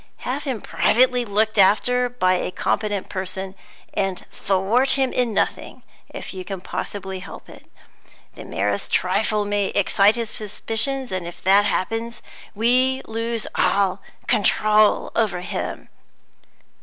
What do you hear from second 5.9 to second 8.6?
if you can possibly help it. The